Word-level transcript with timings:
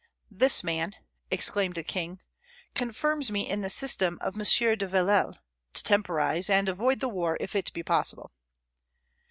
"This 0.31 0.63
man," 0.63 0.95
exclaimed 1.29 1.75
the 1.75 1.83
king, 1.83 2.21
"confirms 2.73 3.29
me 3.29 3.47
in 3.47 3.61
the 3.61 3.69
system 3.69 4.17
of 4.19 4.33
M. 4.33 4.39
de 4.39 4.87
Villèle, 4.87 5.35
to 5.73 5.83
temporize, 5.83 6.49
and 6.49 6.67
avoid 6.67 6.99
the 7.01 7.07
war 7.07 7.37
if 7.39 7.55
it 7.55 7.71
be 7.71 7.83
possible." 7.83 8.31